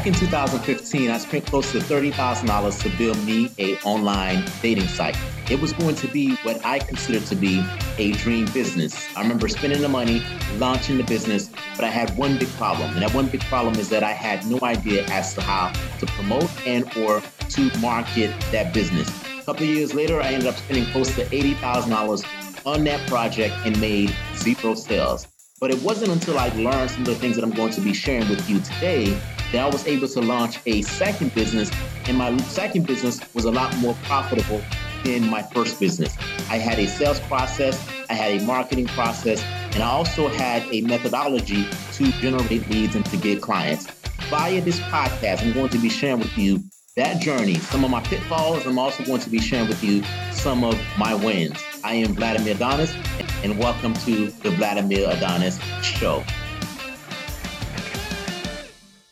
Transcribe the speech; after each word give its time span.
Back 0.00 0.06
in 0.06 0.14
2015, 0.14 1.10
I 1.10 1.18
spent 1.18 1.44
close 1.44 1.72
to 1.72 1.78
$30,000 1.78 2.82
to 2.82 2.88
build 2.96 3.22
me 3.22 3.50
a 3.58 3.76
online 3.80 4.46
dating 4.62 4.88
site. 4.88 5.14
It 5.50 5.60
was 5.60 5.74
going 5.74 5.94
to 5.96 6.08
be 6.08 6.36
what 6.36 6.64
I 6.64 6.78
considered 6.78 7.26
to 7.26 7.36
be 7.36 7.62
a 7.98 8.12
dream 8.12 8.46
business. 8.46 9.14
I 9.14 9.20
remember 9.20 9.46
spending 9.46 9.82
the 9.82 9.90
money, 9.90 10.22
launching 10.56 10.96
the 10.96 11.04
business, 11.04 11.50
but 11.76 11.84
I 11.84 11.88
had 11.88 12.16
one 12.16 12.38
big 12.38 12.48
problem. 12.52 12.94
And 12.94 13.02
that 13.02 13.12
one 13.12 13.26
big 13.26 13.42
problem 13.42 13.74
is 13.74 13.90
that 13.90 14.02
I 14.02 14.12
had 14.12 14.46
no 14.46 14.58
idea 14.62 15.04
as 15.08 15.34
to 15.34 15.42
how 15.42 15.70
to 15.98 16.06
promote 16.06 16.48
and 16.66 16.84
or 16.96 17.20
to 17.50 17.78
market 17.80 18.34
that 18.52 18.72
business. 18.72 19.06
A 19.40 19.42
couple 19.44 19.64
of 19.64 19.68
years 19.68 19.92
later, 19.92 20.18
I 20.22 20.28
ended 20.28 20.48
up 20.48 20.56
spending 20.56 20.86
close 20.92 21.14
to 21.16 21.26
$80,000 21.26 22.64
on 22.64 22.84
that 22.84 23.06
project 23.06 23.54
and 23.66 23.78
made 23.78 24.16
zero 24.34 24.74
sales. 24.76 25.28
But 25.60 25.70
it 25.70 25.82
wasn't 25.82 26.12
until 26.12 26.38
I 26.38 26.48
learned 26.56 26.90
some 26.90 27.02
of 27.02 27.08
the 27.08 27.16
things 27.16 27.36
that 27.36 27.44
I'm 27.44 27.50
going 27.50 27.72
to 27.72 27.82
be 27.82 27.92
sharing 27.92 28.26
with 28.30 28.48
you 28.48 28.60
today 28.60 29.20
that 29.52 29.64
I 29.64 29.66
was 29.66 29.86
able 29.86 30.08
to 30.08 30.20
launch 30.20 30.58
a 30.66 30.82
second 30.82 31.34
business. 31.34 31.70
And 32.06 32.16
my 32.16 32.36
second 32.38 32.86
business 32.86 33.20
was 33.34 33.44
a 33.44 33.50
lot 33.50 33.76
more 33.78 33.94
profitable 34.04 34.62
than 35.04 35.28
my 35.28 35.42
first 35.42 35.80
business. 35.80 36.16
I 36.50 36.58
had 36.58 36.78
a 36.78 36.86
sales 36.86 37.20
process, 37.20 37.88
I 38.08 38.14
had 38.14 38.40
a 38.40 38.44
marketing 38.44 38.86
process, 38.86 39.42
and 39.74 39.82
I 39.82 39.88
also 39.88 40.28
had 40.28 40.62
a 40.72 40.82
methodology 40.82 41.66
to 41.92 42.12
generate 42.12 42.68
leads 42.68 42.94
and 42.96 43.04
to 43.06 43.16
get 43.16 43.40
clients. 43.40 43.86
Via 44.28 44.60
this 44.60 44.78
podcast, 44.80 45.42
I'm 45.42 45.52
going 45.52 45.70
to 45.70 45.78
be 45.78 45.88
sharing 45.88 46.20
with 46.20 46.36
you 46.36 46.62
that 46.96 47.20
journey, 47.20 47.54
some 47.54 47.84
of 47.84 47.90
my 47.90 48.00
pitfalls. 48.02 48.66
I'm 48.66 48.78
also 48.78 49.04
going 49.04 49.20
to 49.20 49.30
be 49.30 49.38
sharing 49.38 49.68
with 49.68 49.82
you 49.82 50.02
some 50.32 50.64
of 50.64 50.78
my 50.98 51.14
wins. 51.14 51.62
I 51.82 51.94
am 51.94 52.14
Vladimir 52.14 52.54
Adonis, 52.54 52.94
and 53.42 53.58
welcome 53.58 53.94
to 53.94 54.26
the 54.26 54.50
Vladimir 54.50 55.08
Adonis 55.10 55.58
Show. 55.82 56.22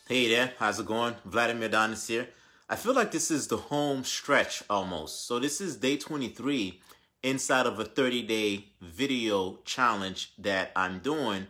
Hey 0.08 0.26
there, 0.26 0.54
how's 0.58 0.80
it 0.80 0.86
going? 0.86 1.16
Vladimir 1.26 1.68
Adonis 1.68 2.06
here. 2.06 2.30
I 2.66 2.76
feel 2.76 2.94
like 2.94 3.12
this 3.12 3.30
is 3.30 3.46
the 3.46 3.58
home 3.58 4.04
stretch 4.04 4.62
almost. 4.70 5.26
So, 5.26 5.38
this 5.38 5.60
is 5.60 5.76
day 5.76 5.98
23 5.98 6.80
inside 7.22 7.66
of 7.66 7.78
a 7.78 7.84
30 7.84 8.22
day 8.22 8.64
video 8.80 9.58
challenge 9.66 10.32
that 10.38 10.72
I'm 10.74 11.00
doing. 11.00 11.46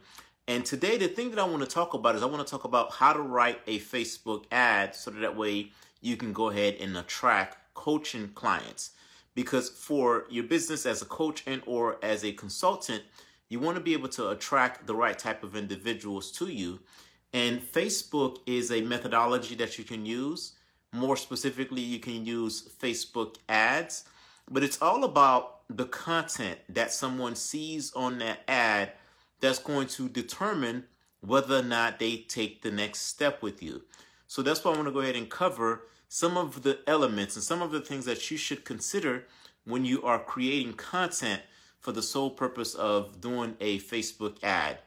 And 0.48 0.65
today, 0.67 0.98
the 0.98 1.06
thing 1.06 1.31
that 1.31 1.39
I 1.39 1.45
want 1.45 1.62
to 1.62 1.69
talk 1.69 1.95
about 1.95 2.17
is 2.17 2.23
I 2.25 2.27
want 2.27 2.45
to 2.45 2.50
talk 2.50 2.65
about 2.65 2.95
how 2.95 3.12
to 3.12 3.20
write 3.20 3.61
a 3.69 3.78
Facebook 3.78 4.47
ad 4.50 4.97
so 4.97 5.12
that, 5.12 5.20
that 5.20 5.37
way 5.37 5.70
you 6.00 6.17
can 6.17 6.33
go 6.33 6.50
ahead 6.50 6.78
and 6.81 6.97
attract 6.97 7.59
coaching 7.75 8.31
clients 8.34 8.91
because 9.37 9.69
for 9.69 10.25
your 10.31 10.43
business 10.43 10.84
as 10.84 11.00
a 11.00 11.06
coach 11.06 11.45
and 11.47 11.62
or 11.65 11.97
as 12.03 12.25
a 12.25 12.33
consultant 12.33 13.05
you 13.48 13.61
want 13.61 13.77
to 13.77 13.81
be 13.81 13.93
able 13.93 14.09
to 14.09 14.31
attract 14.31 14.89
the 14.89 14.97
right 14.97 15.17
type 15.17 15.45
of 15.45 15.55
individuals 15.55 16.33
to 16.33 16.48
you 16.48 16.81
and 17.33 17.61
facebook 17.61 18.39
is 18.47 18.71
a 18.71 18.81
methodology 18.81 19.55
that 19.57 19.79
you 19.79 19.84
can 19.84 20.07
use. 20.07 20.53
More 20.93 21.17
specifically 21.17 21.83
you 21.83 21.98
can 21.98 22.25
use 22.25 22.69
facebook 22.81 23.37
ads. 23.48 24.05
But 24.51 24.62
it's 24.62 24.81
all 24.81 25.05
about 25.05 25.61
the 25.69 25.84
content 25.84 26.59
that 26.71 26.93
someone 26.93 27.37
sees 27.37 27.93
on 27.93 28.19
that 28.19 28.41
ad 28.49 28.93
that's 29.41 29.59
going 29.59 29.89
to 29.89 30.09
determine 30.09 30.84
whether 31.21 31.59
or 31.59 31.62
not 31.62 31.99
they 31.99 32.17
take 32.17 32.62
the 32.62 32.71
next 32.71 33.03
step 33.03 33.43
with 33.43 33.62
you. 33.62 33.83
So 34.27 34.43
that's 34.43 34.65
why 34.65 34.73
i 34.73 34.77
want 34.77 34.89
to 34.89 34.93
go 34.93 35.01
ahead 35.01 35.17
and 35.17 35.29
cover 35.29 35.83
some 36.09 36.37
of 36.37 36.62
the 36.62 36.79
elements 36.87 37.37
and 37.37 37.45
some 37.45 37.61
of 37.61 37.71
the 37.71 37.81
things 37.81 38.06
that 38.06 38.31
you 38.31 38.37
should 38.37 38.65
consider 38.65 39.25
when 39.65 39.84
you 39.84 40.03
are 40.03 40.19
creating 40.19 40.73
content 40.73 41.43
for 41.81 41.93
the 41.93 42.03
sole 42.03 42.31
purpose 42.31 42.75
of 42.75 43.21
doing 43.21 43.56
a 43.61 43.79
Facebook 43.81 44.43
ad. 44.43 44.79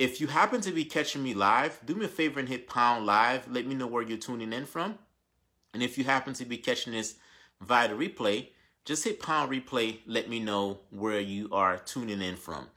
If 0.00 0.18
you 0.18 0.28
happen 0.28 0.62
to 0.62 0.72
be 0.72 0.86
catching 0.86 1.22
me 1.22 1.34
live, 1.34 1.78
do 1.84 1.94
me 1.94 2.06
a 2.06 2.08
favor 2.08 2.40
and 2.40 2.48
hit 2.48 2.66
pound 2.66 3.04
live. 3.04 3.46
Let 3.52 3.66
me 3.66 3.74
know 3.74 3.86
where 3.86 4.02
you're 4.02 4.16
tuning 4.16 4.50
in 4.50 4.64
from. 4.64 4.98
And 5.74 5.82
if 5.82 5.98
you 5.98 6.04
happen 6.04 6.32
to 6.32 6.46
be 6.46 6.56
catching 6.56 6.94
this 6.94 7.16
via 7.60 7.86
the 7.86 7.92
replay, 7.92 8.48
just 8.86 9.04
hit 9.04 9.20
pound 9.20 9.52
replay. 9.52 9.98
Let 10.06 10.30
me 10.30 10.40
know 10.40 10.78
where 10.88 11.20
you 11.20 11.50
are 11.52 11.76
tuning 11.76 12.22
in 12.22 12.36
from. 12.36 12.68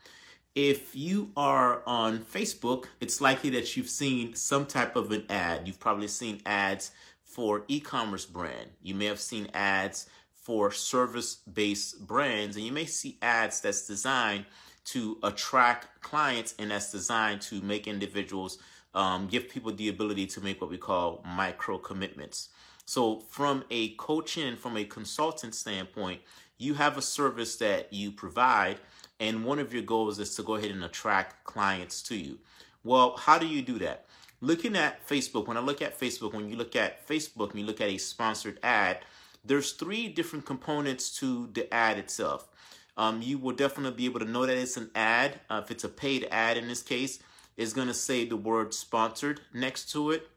If 0.53 0.97
you 0.97 1.31
are 1.37 1.81
on 1.87 2.19
Facebook, 2.19 2.87
it's 2.99 3.21
likely 3.21 3.51
that 3.51 3.77
you've 3.77 3.87
seen 3.87 4.35
some 4.35 4.65
type 4.65 4.97
of 4.97 5.09
an 5.13 5.23
ad. 5.29 5.65
You've 5.65 5.79
probably 5.79 6.09
seen 6.09 6.41
ads 6.45 6.91
for 7.23 7.63
e-commerce 7.69 8.25
brand. 8.25 8.71
You 8.81 8.95
may 8.95 9.05
have 9.05 9.21
seen 9.21 9.47
ads 9.53 10.09
for 10.35 10.71
service-based 10.71 12.05
brands 12.05 12.57
and 12.57 12.65
you 12.65 12.73
may 12.73 12.85
see 12.85 13.17
ads 13.21 13.61
that's 13.61 13.87
designed 13.87 14.43
to 14.85 15.17
attract 15.23 16.01
clients 16.01 16.55
and 16.59 16.71
that's 16.71 16.91
designed 16.91 17.41
to 17.41 17.61
make 17.61 17.87
individuals 17.87 18.57
um, 18.93 19.27
give 19.27 19.49
people 19.49 19.71
the 19.71 19.89
ability 19.89 20.27
to 20.27 20.41
make 20.41 20.61
what 20.61 20.69
we 20.69 20.77
call 20.77 21.23
micro 21.25 21.77
commitments. 21.77 22.49
So 22.85 23.21
from 23.29 23.63
a 23.71 23.89
coaching 23.95 24.55
from 24.55 24.77
a 24.77 24.85
consultant 24.85 25.55
standpoint, 25.55 26.21
you 26.57 26.73
have 26.75 26.97
a 26.97 27.01
service 27.01 27.55
that 27.57 27.91
you 27.91 28.11
provide 28.11 28.77
and 29.19 29.45
one 29.45 29.59
of 29.59 29.73
your 29.73 29.83
goals 29.83 30.19
is 30.19 30.35
to 30.35 30.43
go 30.43 30.55
ahead 30.55 30.71
and 30.71 30.83
attract 30.83 31.43
clients 31.45 32.01
to 32.03 32.15
you. 32.15 32.39
Well, 32.83 33.15
how 33.17 33.37
do 33.37 33.47
you 33.47 33.61
do 33.61 33.79
that? 33.79 34.05
looking 34.43 34.75
at 34.75 35.07
Facebook, 35.07 35.47
when 35.47 35.55
I 35.55 35.61
look 35.61 35.81
at 35.81 35.97
Facebook, 35.97 36.33
when 36.33 36.49
you 36.49 36.57
look 36.57 36.75
at 36.75 37.07
Facebook 37.07 37.51
and 37.51 37.59
you 37.61 37.65
look 37.65 37.79
at 37.79 37.87
a 37.87 37.97
sponsored 37.97 38.59
ad, 38.61 38.99
there's 39.45 39.71
three 39.71 40.09
different 40.09 40.45
components 40.45 41.17
to 41.19 41.49
the 41.53 41.73
ad 41.73 41.97
itself. 41.97 42.49
Um, 42.95 43.21
you 43.21 43.37
will 43.37 43.55
definitely 43.55 43.97
be 43.97 44.05
able 44.05 44.19
to 44.19 44.29
know 44.29 44.45
that 44.45 44.57
it's 44.57 44.77
an 44.77 44.91
ad. 44.93 45.39
Uh, 45.49 45.61
if 45.63 45.71
it's 45.71 45.83
a 45.83 45.89
paid 45.89 46.27
ad 46.31 46.57
in 46.57 46.67
this 46.67 46.81
case, 46.81 47.19
it's 47.57 47.73
going 47.73 47.87
to 47.87 47.93
say 47.93 48.25
the 48.25 48.37
word 48.37 48.73
sponsored 48.73 49.41
next 49.53 49.91
to 49.91 50.11
it. 50.11 50.27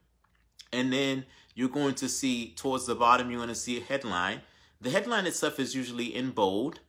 And 0.71 0.91
then 0.91 1.25
you're 1.55 1.69
going 1.69 1.95
to 1.95 2.09
see 2.09 2.53
towards 2.55 2.85
the 2.85 2.95
bottom, 2.95 3.29
you're 3.29 3.39
going 3.39 3.49
to 3.49 3.55
see 3.55 3.77
a 3.77 3.83
headline. 3.83 4.41
The 4.81 4.89
headline 4.89 5.25
itself 5.25 5.59
is 5.59 5.75
usually 5.75 6.15
in 6.15 6.31
bold. 6.31 6.79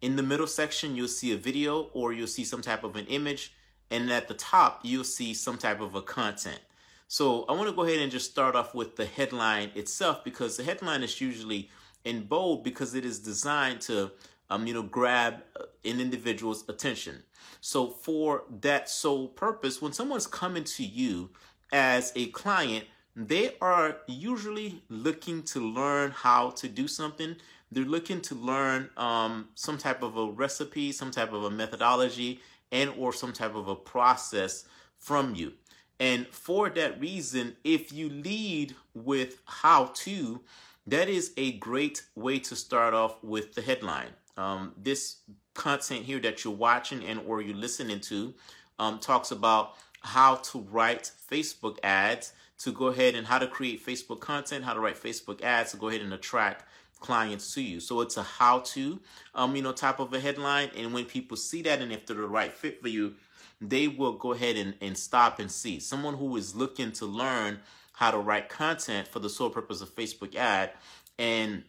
In 0.00 0.16
the 0.16 0.22
middle 0.22 0.46
section, 0.46 0.96
you'll 0.96 1.08
see 1.08 1.32
a 1.32 1.36
video 1.36 1.90
or 1.92 2.12
you'll 2.12 2.26
see 2.26 2.44
some 2.44 2.62
type 2.62 2.84
of 2.84 2.96
an 2.96 3.06
image. 3.06 3.54
And 3.90 4.10
at 4.10 4.28
the 4.28 4.34
top, 4.34 4.80
you'll 4.82 5.04
see 5.04 5.34
some 5.34 5.56
type 5.56 5.80
of 5.80 5.94
a 5.94 6.02
content. 6.02 6.60
So 7.06 7.44
I 7.44 7.52
want 7.52 7.70
to 7.70 7.74
go 7.74 7.84
ahead 7.84 8.00
and 8.00 8.12
just 8.12 8.30
start 8.30 8.54
off 8.54 8.74
with 8.74 8.96
the 8.96 9.06
headline 9.06 9.70
itself 9.74 10.22
because 10.24 10.58
the 10.58 10.62
headline 10.62 11.02
is 11.02 11.20
usually 11.22 11.70
in 12.04 12.24
bold 12.24 12.62
because 12.62 12.94
it 12.94 13.04
is 13.06 13.18
designed 13.18 13.80
to 13.82 14.10
um, 14.50 14.66
you 14.66 14.74
know, 14.74 14.82
grab 14.82 15.42
uh, 15.58 15.64
an 15.84 16.00
individual's 16.00 16.64
attention. 16.68 17.22
So 17.60 17.88
for 17.88 18.44
that 18.60 18.88
sole 18.88 19.28
purpose, 19.28 19.82
when 19.82 19.92
someone's 19.92 20.26
coming 20.26 20.64
to 20.64 20.84
you 20.84 21.30
as 21.72 22.12
a 22.16 22.26
client, 22.26 22.86
they 23.16 23.56
are 23.60 23.96
usually 24.06 24.82
looking 24.88 25.42
to 25.44 25.60
learn 25.60 26.12
how 26.12 26.50
to 26.50 26.68
do 26.68 26.86
something. 26.86 27.36
They're 27.70 27.84
looking 27.84 28.20
to 28.22 28.34
learn 28.34 28.90
um, 28.96 29.48
some 29.54 29.76
type 29.76 30.02
of 30.02 30.16
a 30.16 30.26
recipe, 30.26 30.92
some 30.92 31.10
type 31.10 31.32
of 31.32 31.44
a 31.44 31.50
methodology, 31.50 32.40
and 32.70 32.92
or 32.96 33.12
some 33.12 33.32
type 33.32 33.54
of 33.54 33.68
a 33.68 33.74
process 33.74 34.64
from 34.98 35.34
you. 35.34 35.52
And 36.00 36.28
for 36.28 36.70
that 36.70 37.00
reason, 37.00 37.56
if 37.64 37.92
you 37.92 38.08
lead 38.08 38.76
with 38.94 39.40
how 39.46 39.86
to, 39.94 40.40
that 40.86 41.08
is 41.08 41.32
a 41.36 41.52
great 41.58 42.04
way 42.14 42.38
to 42.38 42.54
start 42.54 42.94
off 42.94 43.22
with 43.22 43.54
the 43.54 43.62
headline. 43.62 44.12
Um, 44.38 44.72
this 44.76 45.16
content 45.54 46.04
here 46.04 46.20
that 46.20 46.44
you're 46.44 46.54
watching 46.54 47.04
and 47.04 47.20
or 47.26 47.42
you're 47.42 47.56
listening 47.56 48.00
to 48.00 48.32
um, 48.78 49.00
talks 49.00 49.32
about 49.32 49.74
how 50.00 50.36
to 50.36 50.60
write 50.60 51.10
Facebook 51.30 51.78
ads 51.82 52.32
to 52.58 52.72
go 52.72 52.86
ahead 52.86 53.14
and 53.14 53.26
how 53.26 53.38
to 53.38 53.48
create 53.48 53.84
Facebook 53.84 54.20
content, 54.20 54.64
how 54.64 54.74
to 54.74 54.80
write 54.80 54.96
Facebook 54.96 55.42
ads 55.42 55.72
to 55.72 55.76
go 55.76 55.88
ahead 55.88 56.00
and 56.00 56.14
attract 56.14 56.64
clients 57.00 57.52
to 57.54 57.62
you. 57.62 57.80
So 57.80 58.00
it's 58.00 58.16
a 58.16 58.22
how 58.22 58.60
to, 58.60 59.00
um, 59.34 59.56
you 59.56 59.62
know, 59.62 59.72
type 59.72 59.98
of 59.98 60.12
a 60.12 60.20
headline. 60.20 60.70
And 60.76 60.94
when 60.94 61.04
people 61.04 61.36
see 61.36 61.62
that 61.62 61.80
and 61.80 61.92
if 61.92 62.06
they're 62.06 62.16
the 62.16 62.26
right 62.26 62.52
fit 62.52 62.80
for 62.80 62.88
you, 62.88 63.14
they 63.60 63.88
will 63.88 64.12
go 64.12 64.32
ahead 64.32 64.56
and, 64.56 64.74
and 64.80 64.96
stop 64.96 65.40
and 65.40 65.50
see. 65.50 65.80
Someone 65.80 66.14
who 66.14 66.36
is 66.36 66.54
looking 66.54 66.92
to 66.92 67.06
learn 67.06 67.58
how 67.92 68.12
to 68.12 68.18
write 68.18 68.48
content 68.48 69.08
for 69.08 69.18
the 69.18 69.28
sole 69.28 69.50
purpose 69.50 69.80
of 69.80 69.94
Facebook 69.94 70.36
ad 70.36 70.70
and 71.18 71.64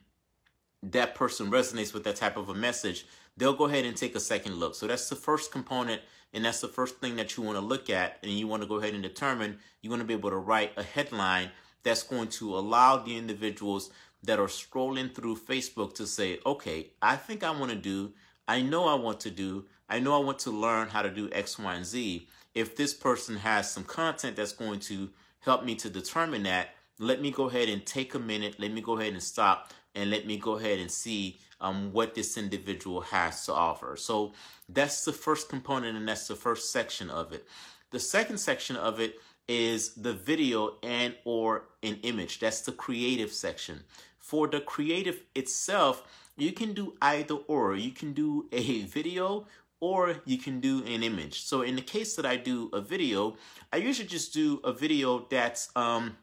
that 0.83 1.15
person 1.15 1.51
resonates 1.51 1.93
with 1.93 2.03
that 2.05 2.15
type 2.15 2.37
of 2.37 2.49
a 2.49 2.53
message, 2.53 3.05
they'll 3.37 3.53
go 3.53 3.65
ahead 3.65 3.85
and 3.85 3.95
take 3.95 4.15
a 4.15 4.19
second 4.19 4.55
look. 4.55 4.75
So 4.75 4.87
that's 4.87 5.09
the 5.09 5.15
first 5.15 5.51
component 5.51 6.01
and 6.33 6.45
that's 6.45 6.61
the 6.61 6.67
first 6.67 6.97
thing 6.97 7.15
that 7.15 7.35
you 7.35 7.43
want 7.43 7.57
to 7.57 7.63
look 7.63 7.89
at 7.89 8.17
and 8.23 8.31
you 8.31 8.47
want 8.47 8.61
to 8.61 8.67
go 8.67 8.75
ahead 8.75 8.93
and 8.93 9.03
determine 9.03 9.57
you 9.81 9.89
want 9.89 10.01
to 10.01 10.05
be 10.07 10.13
able 10.13 10.29
to 10.29 10.37
write 10.37 10.71
a 10.77 10.83
headline 10.83 11.49
that's 11.83 12.03
going 12.03 12.27
to 12.27 12.57
allow 12.57 12.97
the 12.97 13.17
individuals 13.17 13.89
that 14.23 14.39
are 14.39 14.47
scrolling 14.47 15.13
through 15.13 15.37
Facebook 15.37 15.93
to 15.95 16.05
say, 16.05 16.39
okay, 16.45 16.91
I 17.01 17.15
think 17.15 17.43
I 17.43 17.51
want 17.51 17.71
to 17.71 17.77
do, 17.77 18.13
I 18.47 18.61
know 18.61 18.87
I 18.87 18.95
want 18.95 19.21
to 19.21 19.31
do, 19.31 19.65
I 19.89 19.99
know 19.99 20.13
I 20.13 20.23
want 20.23 20.39
to 20.39 20.51
learn 20.51 20.89
how 20.89 21.01
to 21.01 21.09
do 21.09 21.29
X, 21.31 21.57
Y, 21.57 21.73
and 21.73 21.85
Z. 21.85 22.27
If 22.53 22.75
this 22.75 22.93
person 22.93 23.37
has 23.37 23.71
some 23.71 23.85
content 23.85 24.35
that's 24.35 24.51
going 24.51 24.79
to 24.81 25.09
help 25.39 25.63
me 25.63 25.75
to 25.75 25.89
determine 25.89 26.43
that, 26.43 26.69
let 26.99 27.21
me 27.21 27.31
go 27.31 27.45
ahead 27.45 27.69
and 27.69 27.85
take 27.85 28.13
a 28.13 28.19
minute. 28.19 28.59
Let 28.59 28.73
me 28.73 28.81
go 28.81 28.99
ahead 28.99 29.13
and 29.13 29.23
stop 29.23 29.73
and 29.95 30.09
let 30.09 30.25
me 30.25 30.37
go 30.37 30.57
ahead 30.57 30.79
and 30.79 30.89
see 30.91 31.39
um, 31.61 31.91
what 31.91 32.15
this 32.15 32.37
individual 32.37 33.01
has 33.01 33.45
to 33.45 33.53
offer. 33.53 33.95
So 33.97 34.33
that's 34.67 35.03
the 35.03 35.13
first 35.13 35.49
component 35.49 35.97
and 35.97 36.07
that's 36.07 36.27
the 36.27 36.35
first 36.35 36.71
section 36.71 37.09
of 37.09 37.33
it. 37.33 37.47
The 37.91 37.99
second 37.99 38.37
section 38.37 38.75
of 38.75 38.99
it 38.99 39.19
is 39.47 39.95
the 39.95 40.13
video 40.13 40.75
and 40.83 41.15
or 41.25 41.63
an 41.81 41.99
image. 42.03 42.39
That's 42.39 42.61
the 42.61 42.71
creative 42.71 43.31
section. 43.31 43.83
For 44.19 44.47
the 44.47 44.61
creative 44.61 45.23
itself, 45.33 46.03
you 46.37 46.51
can 46.51 46.73
do 46.73 46.95
either 47.01 47.35
or. 47.47 47.75
You 47.75 47.91
can 47.91 48.13
do 48.13 48.47
a 48.51 48.81
video 48.83 49.47
or 49.81 50.17
you 50.25 50.37
can 50.37 50.59
do 50.59 50.83
an 50.85 51.03
image. 51.03 51.41
So 51.43 51.61
in 51.61 51.75
the 51.75 51.81
case 51.81 52.15
that 52.15 52.25
I 52.25 52.35
do 52.35 52.69
a 52.73 52.81
video, 52.81 53.37
I 53.73 53.77
usually 53.77 54.07
just 54.07 54.33
do 54.33 54.59
a 54.63 54.73
video 54.73 55.25
that's 55.29 55.69
um, 55.75 56.17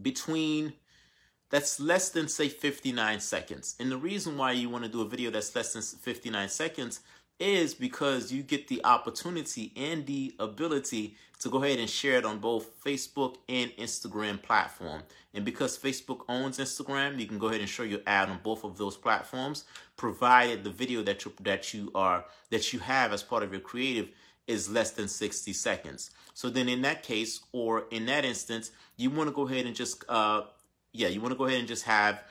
between 0.00 0.72
that's 1.50 1.80
less 1.80 2.10
than 2.10 2.28
say 2.28 2.48
59 2.48 3.20
seconds. 3.20 3.76
And 3.80 3.90
the 3.90 3.96
reason 3.96 4.36
why 4.36 4.52
you 4.52 4.68
want 4.68 4.84
to 4.84 4.90
do 4.90 5.00
a 5.00 5.08
video 5.08 5.30
that's 5.30 5.54
less 5.54 5.72
than 5.72 5.82
59 5.82 6.48
seconds 6.48 7.00
is 7.40 7.72
because 7.72 8.32
you 8.32 8.42
get 8.42 8.68
the 8.68 8.84
opportunity 8.84 9.72
and 9.76 10.04
the 10.06 10.34
ability 10.40 11.16
to 11.40 11.48
go 11.48 11.62
ahead 11.62 11.78
and 11.78 11.88
share 11.88 12.18
it 12.18 12.24
on 12.24 12.38
both 12.38 12.82
Facebook 12.84 13.36
and 13.48 13.70
Instagram 13.78 14.42
platform. 14.42 15.02
And 15.34 15.44
because 15.44 15.78
Facebook 15.78 16.22
owns 16.28 16.58
Instagram, 16.58 17.18
you 17.20 17.26
can 17.26 17.38
go 17.38 17.46
ahead 17.46 17.60
and 17.60 17.68
show 17.68 17.84
your 17.84 18.00
ad 18.06 18.28
on 18.28 18.40
both 18.42 18.64
of 18.64 18.76
those 18.76 18.96
platforms, 18.96 19.64
provided 19.96 20.64
the 20.64 20.70
video 20.70 21.02
that 21.04 21.24
you 21.24 21.32
that 21.42 21.72
you 21.72 21.92
are 21.94 22.24
that 22.50 22.72
you 22.72 22.80
have 22.80 23.12
as 23.12 23.22
part 23.22 23.44
of 23.44 23.52
your 23.52 23.60
creative 23.60 24.08
is 24.48 24.68
less 24.68 24.92
than 24.92 25.06
60 25.06 25.52
seconds. 25.52 26.10
So 26.34 26.48
then 26.50 26.68
in 26.68 26.82
that 26.82 27.02
case, 27.02 27.40
or 27.52 27.84
in 27.90 28.06
that 28.06 28.24
instance, 28.24 28.72
you 28.96 29.10
want 29.10 29.28
to 29.28 29.34
go 29.34 29.46
ahead 29.46 29.66
and 29.66 29.76
just 29.76 30.04
uh 30.08 30.42
yeah, 30.92 31.08
you 31.08 31.20
want 31.20 31.32
to 31.32 31.38
go 31.38 31.44
ahead 31.44 31.58
and 31.58 31.68
just 31.68 31.84
have 31.84 32.22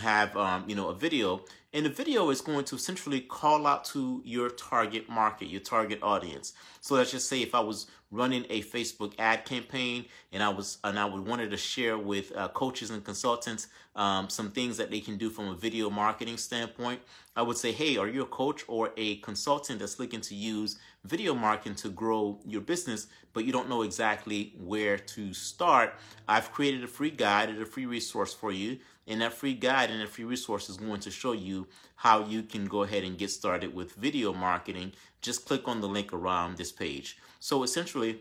have 0.00 0.36
um, 0.36 0.64
you 0.66 0.74
know 0.74 0.88
a 0.88 0.94
video 0.94 1.44
and 1.72 1.84
the 1.86 1.90
video 1.90 2.30
is 2.30 2.40
going 2.40 2.64
to 2.64 2.76
essentially 2.76 3.20
call 3.20 3.66
out 3.66 3.84
to 3.84 4.22
your 4.24 4.50
target 4.50 5.08
market 5.08 5.48
your 5.48 5.60
target 5.60 5.98
audience. 6.02 6.52
So 6.80 6.94
let's 6.94 7.10
just 7.10 7.28
say 7.28 7.42
if 7.42 7.54
i 7.54 7.60
was 7.60 7.86
running 8.10 8.44
a 8.48 8.62
facebook 8.62 9.12
ad 9.18 9.44
campaign 9.44 10.04
and 10.32 10.42
i 10.42 10.48
was 10.48 10.78
and 10.84 10.98
i 10.98 11.04
would 11.04 11.26
wanted 11.26 11.50
to 11.50 11.56
share 11.56 11.98
with 11.98 12.30
uh, 12.36 12.48
coaches 12.48 12.90
and 12.90 13.02
consultants 13.04 13.66
um, 13.96 14.28
some 14.28 14.50
things 14.50 14.76
that 14.76 14.90
they 14.90 15.00
can 15.00 15.16
do 15.16 15.30
from 15.30 15.48
a 15.48 15.54
video 15.54 15.90
marketing 15.90 16.36
standpoint 16.36 17.00
i 17.34 17.42
would 17.42 17.56
say 17.56 17.72
hey 17.72 17.96
are 17.96 18.06
you 18.06 18.22
a 18.22 18.26
coach 18.26 18.62
or 18.68 18.90
a 18.96 19.16
consultant 19.16 19.80
that's 19.80 19.98
looking 19.98 20.20
to 20.20 20.34
use 20.34 20.78
video 21.04 21.34
marketing 21.34 21.74
to 21.74 21.88
grow 21.88 22.38
your 22.46 22.60
business 22.60 23.08
but 23.34 23.44
you 23.44 23.52
don't 23.52 23.68
know 23.68 23.82
exactly 23.82 24.54
where 24.58 24.96
to 24.96 25.34
start? 25.34 25.94
I've 26.26 26.50
created 26.52 26.82
a 26.84 26.86
free 26.86 27.10
guide 27.10 27.50
and 27.50 27.60
a 27.60 27.66
free 27.66 27.84
resource 27.84 28.32
for 28.32 28.52
you 28.52 28.78
and 29.06 29.20
that 29.20 29.32
free 29.32 29.54
guide 29.54 29.90
and 29.90 30.00
that 30.00 30.08
free 30.08 30.24
resource 30.24 30.68
is 30.68 30.76
going 30.76 31.00
to 31.00 31.10
show 31.10 31.32
you 31.32 31.66
how 31.96 32.24
you 32.24 32.42
can 32.42 32.66
go 32.66 32.82
ahead 32.82 33.04
and 33.04 33.18
get 33.18 33.30
started 33.30 33.74
with 33.74 33.92
video 33.94 34.32
marketing. 34.32 34.92
Just 35.20 35.46
click 35.46 35.68
on 35.68 35.80
the 35.80 35.88
link 35.88 36.12
around 36.12 36.56
this 36.56 36.72
page. 36.72 37.18
So 37.40 37.62
essentially, 37.62 38.20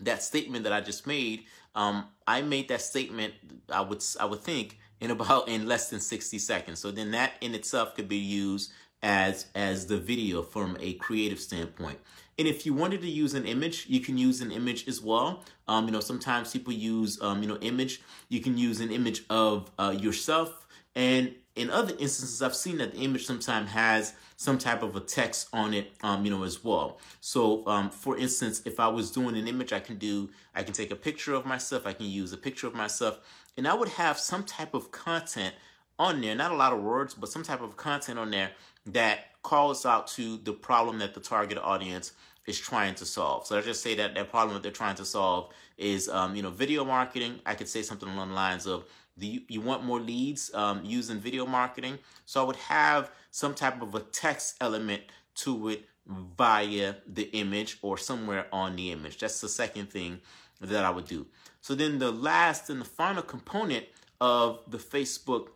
that 0.00 0.22
statement 0.22 0.64
that 0.64 0.72
I 0.72 0.80
just 0.80 1.06
made, 1.06 1.44
um, 1.74 2.06
I 2.26 2.42
made 2.42 2.68
that 2.68 2.82
statement. 2.82 3.34
I 3.70 3.80
would 3.80 4.02
I 4.20 4.24
would 4.26 4.40
think 4.40 4.78
in 5.00 5.10
about 5.10 5.48
in 5.48 5.66
less 5.66 5.90
than 5.90 6.00
60 6.00 6.38
seconds. 6.38 6.78
So 6.78 6.90
then 6.90 7.10
that 7.10 7.34
in 7.40 7.54
itself 7.54 7.94
could 7.94 8.08
be 8.08 8.16
used 8.16 8.72
as 9.02 9.46
as 9.54 9.86
the 9.86 9.98
video 9.98 10.42
from 10.42 10.76
a 10.80 10.94
creative 10.94 11.40
standpoint. 11.40 11.98
And 12.38 12.46
if 12.46 12.66
you 12.66 12.74
wanted 12.74 13.00
to 13.00 13.08
use 13.08 13.34
an 13.34 13.46
image, 13.46 13.86
you 13.88 14.00
can 14.00 14.18
use 14.18 14.40
an 14.40 14.52
image 14.52 14.86
as 14.88 15.00
well. 15.00 15.42
Um, 15.68 15.86
you 15.86 15.92
know, 15.92 16.00
sometimes 16.00 16.52
people 16.52 16.72
use 16.72 17.20
um, 17.22 17.42
you 17.42 17.48
know 17.48 17.56
image. 17.58 18.00
You 18.28 18.40
can 18.40 18.58
use 18.58 18.80
an 18.80 18.90
image 18.90 19.24
of 19.30 19.70
uh, 19.78 19.94
yourself, 19.98 20.66
and 20.94 21.34
in 21.56 21.70
other 21.70 21.92
instances, 21.98 22.42
I've 22.42 22.54
seen 22.54 22.78
that 22.78 22.92
the 22.92 22.98
image 22.98 23.24
sometimes 23.24 23.70
has 23.70 24.12
some 24.36 24.58
type 24.58 24.82
of 24.82 24.94
a 24.94 25.00
text 25.00 25.48
on 25.54 25.72
it, 25.72 25.92
um, 26.02 26.24
you 26.24 26.30
know, 26.30 26.42
as 26.42 26.62
well. 26.62 27.00
So, 27.20 27.66
um, 27.66 27.88
for 27.88 28.16
instance, 28.18 28.60
if 28.66 28.78
I 28.78 28.88
was 28.88 29.10
doing 29.10 29.36
an 29.36 29.48
image, 29.48 29.72
I 29.72 29.80
can 29.80 29.96
do, 29.96 30.28
I 30.54 30.62
can 30.62 30.74
take 30.74 30.90
a 30.90 30.96
picture 30.96 31.32
of 31.32 31.46
myself, 31.46 31.86
I 31.86 31.94
can 31.94 32.06
use 32.06 32.34
a 32.34 32.36
picture 32.36 32.66
of 32.66 32.74
myself, 32.74 33.18
and 33.56 33.66
I 33.66 33.72
would 33.72 33.88
have 33.88 34.18
some 34.18 34.44
type 34.44 34.74
of 34.74 34.92
content 34.92 35.54
on 35.98 36.20
there, 36.20 36.34
not 36.34 36.52
a 36.52 36.56
lot 36.56 36.74
of 36.74 36.82
words, 36.82 37.14
but 37.14 37.30
some 37.30 37.42
type 37.42 37.62
of 37.62 37.78
content 37.78 38.18
on 38.18 38.30
there 38.30 38.50
that 38.86 39.42
calls 39.42 39.86
out 39.86 40.06
to 40.08 40.38
the 40.38 40.52
problem 40.52 40.98
that 40.98 41.14
the 41.14 41.20
target 41.20 41.58
audience 41.58 42.12
is 42.46 42.58
trying 42.58 42.94
to 42.94 43.04
solve. 43.04 43.46
So 43.46 43.54
let's 43.54 43.66
just 43.66 43.82
say 43.82 43.94
that 43.96 44.14
that 44.14 44.30
problem 44.30 44.54
that 44.54 44.62
they're 44.62 44.72
trying 44.72 44.96
to 44.96 45.04
solve 45.04 45.52
is, 45.76 46.08
um, 46.08 46.36
you 46.36 46.42
know, 46.42 46.50
video 46.50 46.84
marketing. 46.84 47.40
I 47.44 47.54
could 47.54 47.68
say 47.68 47.82
something 47.82 48.08
along 48.08 48.28
the 48.28 48.34
lines 48.34 48.66
of, 48.66 48.84
do 49.18 49.26
you, 49.26 49.40
you 49.48 49.60
want 49.60 49.84
more 49.84 50.00
leads 50.00 50.52
um, 50.54 50.84
using 50.84 51.18
video 51.18 51.46
marketing? 51.46 51.98
So 52.24 52.42
I 52.42 52.44
would 52.44 52.56
have 52.56 53.10
some 53.30 53.54
type 53.54 53.82
of 53.82 53.94
a 53.94 54.00
text 54.00 54.56
element 54.60 55.02
to 55.36 55.68
it 55.70 55.86
via 56.06 56.96
the 57.06 57.24
image 57.36 57.78
or 57.82 57.98
somewhere 57.98 58.46
on 58.52 58.76
the 58.76 58.92
image. 58.92 59.18
That's 59.18 59.40
the 59.40 59.48
second 59.48 59.90
thing 59.90 60.20
that 60.60 60.84
I 60.84 60.90
would 60.90 61.06
do. 61.06 61.26
So 61.60 61.74
then 61.74 61.98
the 61.98 62.12
last 62.12 62.70
and 62.70 62.80
the 62.80 62.84
final 62.84 63.22
component 63.22 63.86
of 64.20 64.60
the 64.68 64.78
Facebook, 64.78 65.48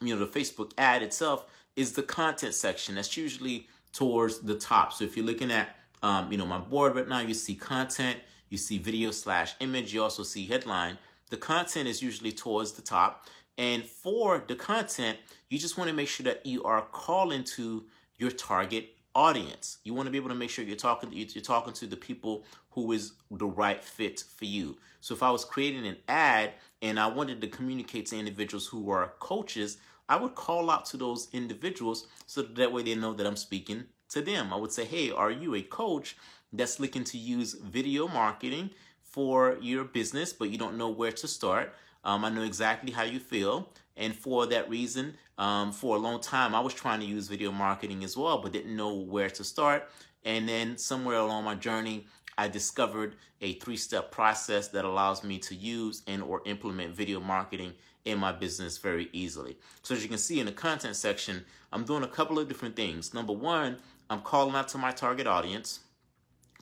you 0.00 0.14
know, 0.14 0.24
the 0.24 0.40
Facebook 0.40 0.72
ad 0.76 1.02
itself 1.02 1.46
is 1.76 1.92
the 1.92 2.02
content 2.02 2.54
section. 2.54 2.94
That's 2.94 3.16
usually 3.16 3.68
towards 3.92 4.40
the 4.40 4.54
top. 4.54 4.92
So 4.92 5.04
if 5.04 5.16
you're 5.16 5.26
looking 5.26 5.50
at, 5.50 5.76
um, 6.02 6.30
you 6.30 6.38
know, 6.38 6.46
my 6.46 6.58
board 6.58 6.94
right 6.94 7.08
now, 7.08 7.20
you 7.20 7.34
see 7.34 7.54
content, 7.54 8.18
you 8.48 8.58
see 8.58 8.78
video 8.78 9.10
slash 9.10 9.54
image, 9.60 9.94
you 9.94 10.02
also 10.02 10.22
see 10.22 10.46
headline. 10.46 10.98
The 11.30 11.36
content 11.36 11.88
is 11.88 12.02
usually 12.02 12.32
towards 12.32 12.72
the 12.72 12.82
top. 12.82 13.26
And 13.58 13.84
for 13.84 14.42
the 14.46 14.54
content, 14.54 15.18
you 15.48 15.58
just 15.58 15.76
want 15.78 15.88
to 15.88 15.96
make 15.96 16.08
sure 16.08 16.24
that 16.24 16.44
you 16.44 16.64
are 16.64 16.82
calling 16.92 17.44
to 17.56 17.84
your 18.18 18.30
target 18.30 18.96
audience. 19.14 19.78
You 19.84 19.94
want 19.94 20.06
to 20.06 20.10
be 20.10 20.18
able 20.18 20.30
to 20.30 20.34
make 20.34 20.50
sure 20.50 20.64
you're 20.64 20.76
talking 20.76 21.12
you're 21.12 21.42
talking 21.42 21.72
to 21.74 21.86
the 21.86 21.96
people 21.96 22.44
who 22.70 22.92
is 22.92 23.12
the 23.30 23.46
right 23.46 23.82
fit 23.82 24.24
for 24.36 24.46
you. 24.46 24.78
So 25.00 25.14
if 25.14 25.22
I 25.22 25.30
was 25.30 25.44
creating 25.44 25.86
an 25.86 25.98
ad 26.08 26.52
and 26.80 26.98
I 26.98 27.06
wanted 27.06 27.40
to 27.42 27.48
communicate 27.48 28.06
to 28.06 28.18
individuals 28.18 28.66
who 28.66 28.90
are 28.90 29.12
coaches, 29.18 29.78
I 30.12 30.16
would 30.16 30.34
call 30.34 30.70
out 30.70 30.84
to 30.86 30.98
those 30.98 31.28
individuals 31.32 32.06
so 32.26 32.42
that, 32.42 32.54
that 32.56 32.70
way 32.70 32.82
they 32.82 32.94
know 32.94 33.14
that 33.14 33.26
I'm 33.26 33.34
speaking 33.34 33.84
to 34.10 34.20
them. 34.20 34.52
I 34.52 34.56
would 34.56 34.70
say, 34.70 34.84
hey, 34.84 35.10
are 35.10 35.30
you 35.30 35.54
a 35.54 35.62
coach 35.62 36.18
that's 36.52 36.78
looking 36.78 37.02
to 37.04 37.16
use 37.16 37.54
video 37.54 38.06
marketing 38.08 38.68
for 39.00 39.56
your 39.62 39.84
business, 39.84 40.34
but 40.34 40.50
you 40.50 40.58
don't 40.58 40.76
know 40.76 40.90
where 40.90 41.12
to 41.12 41.26
start? 41.26 41.74
Um, 42.04 42.26
I 42.26 42.28
know 42.28 42.42
exactly 42.42 42.92
how 42.92 43.04
you 43.04 43.20
feel. 43.20 43.70
And 43.96 44.14
for 44.14 44.44
that 44.48 44.68
reason, 44.68 45.14
um, 45.38 45.72
for 45.72 45.96
a 45.96 45.98
long 45.98 46.20
time, 46.20 46.54
I 46.54 46.60
was 46.60 46.74
trying 46.74 47.00
to 47.00 47.06
use 47.06 47.28
video 47.28 47.50
marketing 47.50 48.04
as 48.04 48.14
well, 48.14 48.36
but 48.36 48.52
didn't 48.52 48.76
know 48.76 48.92
where 48.92 49.30
to 49.30 49.42
start. 49.42 49.88
And 50.26 50.46
then 50.46 50.76
somewhere 50.76 51.16
along 51.16 51.44
my 51.44 51.54
journey, 51.54 52.06
I 52.36 52.48
discovered 52.48 53.16
a 53.40 53.54
three-step 53.54 54.10
process 54.10 54.68
that 54.68 54.84
allows 54.84 55.24
me 55.24 55.38
to 55.38 55.54
use 55.54 56.02
and 56.06 56.22
or 56.22 56.42
implement 56.44 56.94
video 56.94 57.18
marketing 57.18 57.72
in 58.04 58.18
my 58.18 58.32
business 58.32 58.78
very 58.78 59.08
easily. 59.12 59.56
So 59.82 59.94
as 59.94 60.02
you 60.02 60.08
can 60.08 60.18
see 60.18 60.40
in 60.40 60.46
the 60.46 60.52
content 60.52 60.96
section, 60.96 61.44
I'm 61.72 61.84
doing 61.84 62.02
a 62.02 62.08
couple 62.08 62.38
of 62.38 62.48
different 62.48 62.76
things. 62.76 63.14
Number 63.14 63.32
one, 63.32 63.76
I'm 64.10 64.20
calling 64.20 64.54
out 64.54 64.68
to 64.68 64.78
my 64.78 64.92
target 64.92 65.26
audience. 65.26 65.80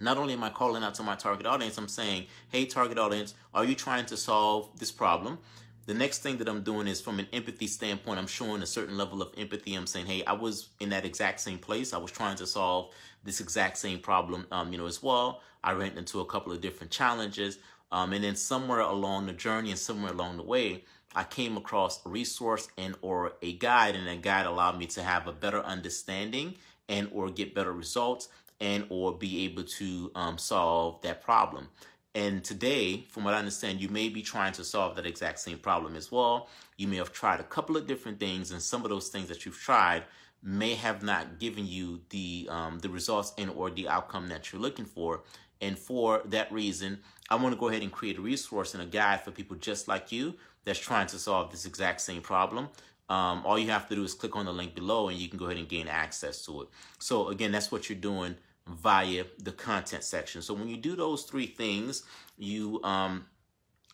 Not 0.01 0.17
only 0.17 0.33
am 0.33 0.45
I 0.45 0.51
calling 0.51 0.83
out 0.83 0.95
to 0.95 1.03
my 1.03 1.15
target 1.15 1.47
audience, 1.47 1.77
I'm 1.77 1.89
saying, 1.89 2.27
hey, 2.51 2.65
target 2.65 2.99
audience, 2.99 3.35
are 3.53 3.65
you 3.65 3.75
trying 3.75 4.07
to 4.07 4.17
solve 4.17 4.79
this 4.79 4.91
problem? 4.91 5.39
The 5.87 5.95
next 5.95 6.19
thing 6.19 6.37
that 6.39 6.49
I'm 6.49 6.63
doing 6.63 6.87
is 6.87 7.01
from 7.01 7.19
an 7.19 7.27
empathy 7.33 7.67
standpoint, 7.67 8.19
I'm 8.19 8.27
showing 8.27 8.63
a 8.63 8.67
certain 8.67 8.97
level 8.97 9.21
of 9.23 9.33
empathy. 9.37 9.75
I'm 9.75 9.87
saying, 9.87 10.07
hey, 10.07 10.25
I 10.25 10.33
was 10.33 10.69
in 10.79 10.91
that 10.91 11.05
exact 11.05 11.41
same 11.41 11.59
place. 11.59 11.93
I 11.93 11.99
was 11.99 12.13
trying 12.13 12.37
to 12.37 12.47
solve 12.47 12.95
this 13.25 13.41
exact 13.41 13.77
same 13.77 13.99
problem, 13.99 14.47
um, 14.53 14.73
you 14.73 14.79
know, 14.79 14.87
as 14.87 15.03
well. 15.03 15.41
I 15.65 15.73
ran 15.73 15.99
into 15.99 16.21
a 16.21 16.25
couple 16.25 16.53
of 16.53 16.61
different 16.61 16.93
challenges. 16.93 17.59
Um, 17.93 18.13
and 18.13 18.23
then 18.23 18.37
somewhere 18.37 18.81
along 18.81 19.27
the 19.27 19.33
journey 19.33 19.71
and 19.71 19.79
somewhere 19.79 20.13
along 20.13 20.37
the 20.37 20.45
way, 20.45 20.85
I 21.15 21.25
came 21.25 21.57
across 21.57 22.05
a 22.07 22.09
resource 22.09 22.69
and 22.79 22.95
or 23.03 23.33
a 23.43 23.53
guide 23.55 23.97
and 23.97 24.07
that 24.07 24.23
guide 24.23 24.47
allowed 24.47 24.79
me 24.79 24.87
to 24.87 25.03
have 25.03 25.27
a 25.27 25.33
better 25.33 25.61
understanding 25.61 26.55
and 26.89 27.09
or 27.13 27.31
get 27.31 27.55
better 27.55 27.73
results 27.73 28.29
and 28.61 28.85
or 28.91 29.17
be 29.17 29.45
able 29.45 29.65
to 29.65 30.11
um, 30.15 30.39
solve 30.39 31.01
that 31.03 31.23
problem. 31.23 31.69
And 32.15 32.43
today, 32.43 33.05
from 33.09 33.25
what 33.25 33.35
I 33.35 33.39
understand, 33.39 33.81
you 33.81 33.89
may 33.89 34.09
be 34.09 34.23
trying 34.23 34.53
to 34.55 34.65
solve 34.65 34.97
that 34.97 35.07
exact 35.07 35.39
same 35.39 35.59
problem 35.59 35.95
as 35.95 36.11
well. 36.11 36.49
You 36.77 36.89
may 36.89 36.97
have 36.97 37.13
tried 37.13 37.39
a 37.39 37.45
couple 37.45 37.77
of 37.77 37.87
different 37.87 38.19
things, 38.19 38.51
and 38.51 38.61
some 38.61 38.83
of 38.83 38.91
those 38.91 39.09
things 39.09 39.29
that 39.29 39.47
you've 39.47 39.59
tried 39.59 40.05
may 40.43 40.75
have 40.75 41.03
not 41.03 41.39
given 41.39 41.67
you 41.67 42.01
the 42.11 42.49
um, 42.51 42.79
the 42.81 42.89
results 42.89 43.33
and 43.39 43.51
or 43.51 43.71
the 43.71 43.89
outcome 43.89 44.29
that 44.29 44.53
you're 44.53 44.61
looking 44.61 44.87
for. 44.87 45.23
And 45.61 45.79
for 45.79 46.23
that 46.27 46.51
reason, 46.53 47.01
I 47.29 47.37
want 47.37 47.55
to 47.55 47.61
go 47.61 47.69
ahead 47.69 47.83
and 47.83 47.93
create 47.93 48.19
a 48.19 48.21
resource 48.21 48.75
and 48.75 48.83
a 48.83 48.87
guide 48.87 49.23
for 49.23 49.31
people 49.31 49.57
just 49.57 49.89
like 49.89 50.11
you 50.11 50.35
that's 50.65 50.79
trying 50.79 51.07
to 51.09 51.19
solve 51.19 51.51
this 51.51 51.67
exact 51.67 52.01
same 52.01 52.23
problem. 52.23 52.69
Um, 53.09 53.43
all 53.45 53.59
you 53.59 53.71
have 53.71 53.89
to 53.89 53.95
do 53.95 54.05
is 54.05 54.15
click 54.15 54.37
on 54.37 54.47
the 54.47 54.53
link 54.53 54.75
below 54.75 55.09
and 55.09 55.19
you 55.19 55.29
can 55.29 55.39
go 55.39 55.47
ahead 55.47 55.59
and 55.59 55.69
gain 55.69 55.89
access 55.89 56.45
to 56.47 56.63
it. 56.63 56.69
So 56.99 57.29
again, 57.29 57.51
that's 57.51 57.73
what 57.73 57.89
you're 57.89 57.99
doing 57.99 58.37
via 58.69 59.25
the 59.39 59.53
content 59.53 60.05
section. 60.05 60.43
So 60.43 60.55
when 60.55 60.69
you 60.69 60.77
do 60.77 60.95
those 60.95 61.25
three 61.25 61.47
things, 61.47 62.05
you 62.39 62.81
um, 62.85 63.27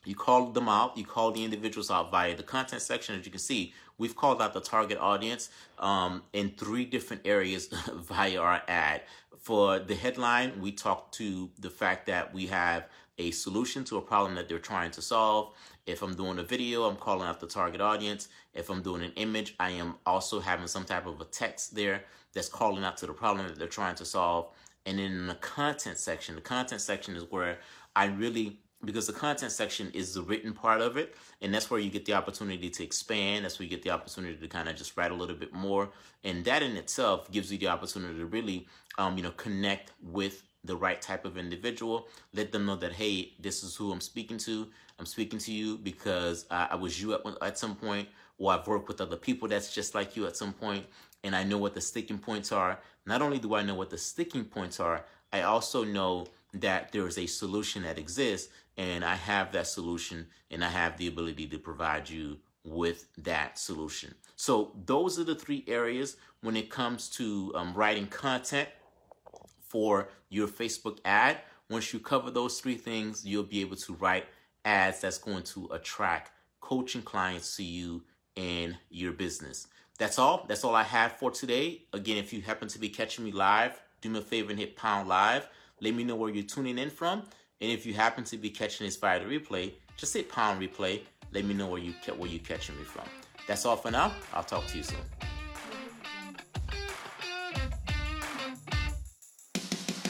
you 0.06 0.14
call 0.14 0.50
them 0.50 0.68
out, 0.68 0.96
you 0.96 1.04
call 1.04 1.32
the 1.32 1.44
individuals 1.44 1.90
out 1.90 2.10
via 2.10 2.36
the 2.36 2.42
content 2.42 2.82
section. 2.82 3.18
As 3.18 3.24
you 3.24 3.32
can 3.32 3.40
see, 3.40 3.74
we've 3.98 4.14
called 4.14 4.40
out 4.40 4.54
the 4.54 4.60
target 4.60 4.98
audience 4.98 5.50
um, 5.78 6.22
in 6.32 6.50
three 6.50 6.84
different 6.84 7.22
areas 7.24 7.66
via 7.94 8.40
our 8.40 8.62
ad. 8.68 9.02
For 9.40 9.78
the 9.78 9.94
headline, 9.94 10.60
we 10.60 10.72
talk 10.72 11.12
to 11.12 11.50
the 11.58 11.70
fact 11.70 12.06
that 12.06 12.32
we 12.32 12.46
have 12.46 12.88
a 13.18 13.30
solution 13.30 13.84
to 13.84 13.96
a 13.96 14.02
problem 14.02 14.34
that 14.34 14.48
they're 14.48 14.58
trying 14.58 14.90
to 14.92 15.02
solve. 15.02 15.54
If 15.86 16.02
I'm 16.02 16.14
doing 16.14 16.38
a 16.38 16.42
video, 16.42 16.84
I'm 16.84 16.96
calling 16.96 17.26
out 17.26 17.40
the 17.40 17.46
target 17.46 17.80
audience. 17.80 18.28
If 18.54 18.70
I'm 18.70 18.82
doing 18.82 19.02
an 19.02 19.12
image, 19.16 19.54
I 19.58 19.70
am 19.70 19.94
also 20.04 20.40
having 20.40 20.66
some 20.66 20.84
type 20.84 21.06
of 21.06 21.20
a 21.20 21.24
text 21.24 21.74
there 21.74 22.04
that's 22.32 22.48
calling 22.48 22.84
out 22.84 22.96
to 22.98 23.06
the 23.06 23.12
problem 23.12 23.46
that 23.46 23.58
they're 23.58 23.68
trying 23.68 23.94
to 23.96 24.04
solve. 24.04 24.48
And 24.84 25.00
in 25.00 25.26
the 25.26 25.34
content 25.36 25.98
section, 25.98 26.34
the 26.34 26.40
content 26.40 26.80
section 26.80 27.16
is 27.16 27.24
where 27.30 27.58
I 27.94 28.06
really 28.06 28.58
because 28.84 29.06
the 29.06 29.12
content 29.12 29.50
section 29.50 29.90
is 29.92 30.14
the 30.14 30.22
written 30.22 30.52
part 30.52 30.80
of 30.80 30.96
it 30.96 31.16
and 31.40 31.52
that's 31.52 31.70
where 31.70 31.80
you 31.80 31.90
get 31.90 32.04
the 32.04 32.12
opportunity 32.12 32.68
to 32.68 32.84
expand 32.84 33.44
that's 33.44 33.58
where 33.58 33.64
you 33.64 33.70
get 33.70 33.82
the 33.82 33.90
opportunity 33.90 34.36
to 34.36 34.48
kind 34.48 34.68
of 34.68 34.76
just 34.76 34.96
write 34.96 35.10
a 35.10 35.14
little 35.14 35.34
bit 35.34 35.52
more 35.52 35.88
and 36.24 36.44
that 36.44 36.62
in 36.62 36.76
itself 36.76 37.30
gives 37.30 37.50
you 37.50 37.58
the 37.58 37.66
opportunity 37.66 38.18
to 38.18 38.26
really 38.26 38.66
um, 38.98 39.16
you 39.16 39.22
know 39.22 39.30
connect 39.32 39.92
with 40.02 40.42
the 40.64 40.76
right 40.76 41.00
type 41.00 41.24
of 41.24 41.38
individual 41.38 42.08
let 42.34 42.52
them 42.52 42.66
know 42.66 42.76
that 42.76 42.92
hey 42.92 43.32
this 43.40 43.62
is 43.62 43.74
who 43.74 43.92
i'm 43.92 44.00
speaking 44.00 44.36
to 44.36 44.68
i'm 44.98 45.06
speaking 45.06 45.38
to 45.38 45.52
you 45.52 45.78
because 45.78 46.44
i, 46.50 46.68
I 46.72 46.74
was 46.74 47.00
you 47.00 47.14
at, 47.14 47.20
at 47.40 47.58
some 47.58 47.76
point 47.76 48.08
or 48.38 48.52
i've 48.52 48.66
worked 48.66 48.88
with 48.88 49.00
other 49.00 49.16
people 49.16 49.48
that's 49.48 49.72
just 49.72 49.94
like 49.94 50.16
you 50.16 50.26
at 50.26 50.36
some 50.36 50.52
point 50.52 50.84
and 51.24 51.34
i 51.34 51.42
know 51.42 51.56
what 51.56 51.74
the 51.74 51.80
sticking 51.80 52.18
points 52.18 52.52
are. 52.52 52.78
Not 53.06 53.22
only 53.22 53.38
do 53.38 53.54
i 53.54 53.62
know 53.62 53.74
what 53.74 53.90
the 53.90 53.98
sticking 53.98 54.44
points 54.44 54.80
are 54.80 55.04
i 55.32 55.42
also 55.42 55.84
know 55.84 56.26
that 56.60 56.92
there 56.92 57.06
is 57.06 57.18
a 57.18 57.26
solution 57.26 57.82
that 57.82 57.98
exists 57.98 58.48
and 58.76 59.04
I 59.04 59.14
have 59.14 59.52
that 59.52 59.66
solution 59.66 60.26
and 60.50 60.64
I 60.64 60.68
have 60.68 60.96
the 60.96 61.08
ability 61.08 61.46
to 61.48 61.58
provide 61.58 62.08
you 62.08 62.38
with 62.64 63.06
that 63.18 63.58
solution. 63.58 64.14
So 64.34 64.72
those 64.84 65.18
are 65.18 65.24
the 65.24 65.34
three 65.34 65.64
areas 65.66 66.16
when 66.42 66.56
it 66.56 66.68
comes 66.68 67.08
to 67.10 67.52
um, 67.54 67.72
writing 67.74 68.06
content 68.06 68.68
for 69.60 70.08
your 70.28 70.48
Facebook 70.48 70.98
ad. 71.04 71.38
Once 71.70 71.92
you 71.92 71.98
cover 71.98 72.30
those 72.30 72.60
three 72.60 72.76
things, 72.76 73.24
you'll 73.24 73.42
be 73.42 73.60
able 73.60 73.76
to 73.76 73.94
write 73.94 74.26
ads 74.64 75.00
that's 75.00 75.18
going 75.18 75.42
to 75.44 75.68
attract 75.72 76.32
coaching 76.60 77.02
clients 77.02 77.56
to 77.56 77.62
you 77.62 78.02
and 78.36 78.76
your 78.90 79.12
business. 79.12 79.68
That's 79.98 80.18
all. 80.18 80.44
That's 80.48 80.64
all 80.64 80.74
I 80.74 80.82
have 80.82 81.12
for 81.12 81.30
today. 81.30 81.82
Again, 81.92 82.18
if 82.18 82.32
you 82.32 82.42
happen 82.42 82.68
to 82.68 82.78
be 82.78 82.88
catching 82.88 83.24
me 83.24 83.32
live, 83.32 83.80
do 84.00 84.10
me 84.10 84.18
a 84.18 84.22
favor 84.22 84.50
and 84.50 84.58
hit 84.58 84.76
pound 84.76 85.08
live. 85.08 85.48
Let 85.80 85.94
me 85.94 86.04
know 86.04 86.16
where 86.16 86.30
you're 86.30 86.44
tuning 86.44 86.78
in 86.78 86.90
from. 86.90 87.22
And 87.60 87.70
if 87.70 87.84
you 87.84 87.94
happen 87.94 88.24
to 88.24 88.36
be 88.36 88.50
catching 88.50 88.86
this 88.86 88.96
via 88.96 89.20
the 89.20 89.26
replay, 89.26 89.72
just 89.96 90.14
hit 90.14 90.30
pound 90.30 90.60
replay. 90.60 91.02
Let 91.32 91.44
me 91.44 91.54
know 91.54 91.66
where 91.66 91.80
you 91.80 91.92
where 92.16 92.30
you're 92.30 92.40
catching 92.40 92.76
me 92.78 92.84
from. 92.84 93.04
That's 93.46 93.66
all 93.66 93.76
for 93.76 93.90
now. 93.90 94.12
I'll 94.32 94.42
talk 94.42 94.66
to 94.66 94.76
you 94.76 94.82
soon. 94.82 94.98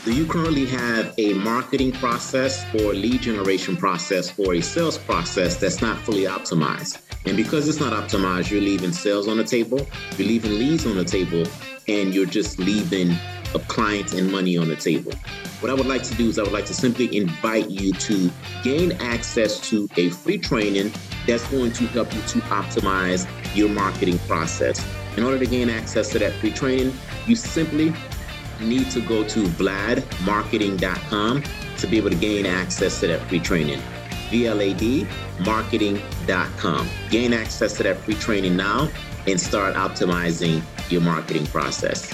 Do 0.04 0.14
you 0.14 0.24
currently 0.24 0.66
have 0.66 1.14
a 1.18 1.32
marketing 1.34 1.90
process 1.90 2.64
or 2.76 2.94
lead 2.94 3.22
generation 3.22 3.76
process 3.76 4.38
or 4.38 4.54
a 4.54 4.60
sales 4.60 4.98
process 4.98 5.56
that's 5.56 5.82
not 5.82 5.98
fully 5.98 6.26
optimized? 6.26 7.02
And 7.26 7.36
because 7.36 7.68
it's 7.68 7.80
not 7.80 7.92
optimized, 7.92 8.52
you're 8.52 8.60
leaving 8.60 8.92
sales 8.92 9.26
on 9.26 9.36
the 9.36 9.42
table, 9.42 9.84
you're 10.16 10.28
leaving 10.28 10.52
leads 10.52 10.86
on 10.86 10.94
the 10.94 11.04
table, 11.04 11.44
and 11.88 12.14
you're 12.14 12.24
just 12.24 12.60
leaving 12.60 13.16
of 13.54 13.66
clients 13.68 14.12
and 14.12 14.30
money 14.30 14.56
on 14.56 14.68
the 14.68 14.76
table. 14.76 15.12
What 15.60 15.70
I 15.70 15.74
would 15.74 15.86
like 15.86 16.02
to 16.04 16.14
do 16.14 16.28
is 16.28 16.38
I 16.38 16.42
would 16.42 16.52
like 16.52 16.66
to 16.66 16.74
simply 16.74 17.16
invite 17.16 17.70
you 17.70 17.92
to 17.92 18.30
gain 18.62 18.92
access 18.92 19.58
to 19.70 19.88
a 19.96 20.10
free 20.10 20.38
training 20.38 20.92
that's 21.26 21.46
going 21.48 21.72
to 21.72 21.86
help 21.88 22.14
you 22.14 22.20
to 22.20 22.38
optimize 22.40 23.26
your 23.56 23.68
marketing 23.68 24.18
process. 24.20 24.86
In 25.16 25.24
order 25.24 25.38
to 25.38 25.46
gain 25.46 25.70
access 25.70 26.10
to 26.10 26.18
that 26.18 26.34
free 26.34 26.52
training, 26.52 26.92
you 27.26 27.34
simply 27.36 27.94
need 28.60 28.90
to 28.90 29.00
go 29.00 29.24
to 29.24 29.44
vladmarketing.com 29.44 31.42
to 31.78 31.86
be 31.86 31.96
able 31.96 32.10
to 32.10 32.16
gain 32.16 32.46
access 32.46 33.00
to 33.00 33.06
that 33.08 33.20
free 33.28 33.40
training. 33.40 33.80
VLAD 34.30 35.06
Gain 37.10 37.32
access 37.32 37.76
to 37.76 37.82
that 37.84 37.96
free 37.98 38.14
training 38.14 38.56
now 38.56 38.88
and 39.26 39.40
start 39.40 39.74
optimizing 39.74 40.62
your 40.90 41.00
marketing 41.00 41.46
process. 41.46 42.12